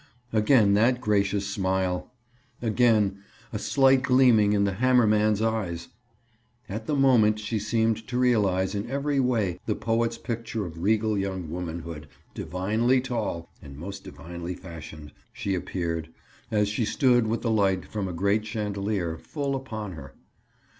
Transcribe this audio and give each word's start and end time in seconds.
Again 0.33 0.73
that 0.73 0.99
gracious 0.99 1.45
smile! 1.45 2.11
Again 2.59 3.19
a 3.53 3.59
slight 3.59 4.01
gleaming 4.01 4.53
in 4.53 4.63
the 4.63 4.71
hammer 4.71 5.05
man's 5.05 5.43
eyes! 5.43 5.89
At 6.67 6.87
the 6.87 6.95
moment 6.95 7.37
she 7.37 7.59
seemed 7.59 8.07
to 8.07 8.17
realize 8.17 8.73
in 8.73 8.89
every 8.89 9.19
way 9.19 9.59
the 9.67 9.75
poet's 9.75 10.17
picture 10.17 10.65
of 10.65 10.81
regal 10.81 11.19
young 11.19 11.51
womanhood—"divinely 11.51 12.99
tall" 13.01 13.47
and 13.61 13.77
most 13.77 14.03
divinely 14.03 14.55
fashioned, 14.55 15.11
she 15.33 15.53
appeared, 15.53 16.09
as 16.49 16.67
she 16.67 16.83
stood 16.83 17.27
with 17.27 17.43
the 17.43 17.51
light 17.51 17.85
from 17.85 18.07
a 18.07 18.11
great 18.13 18.43
chandelier 18.43 19.19
full 19.19 19.55
upon 19.55 19.91
her. 19.91 20.15